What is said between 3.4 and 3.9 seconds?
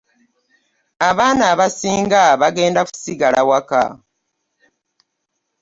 waka.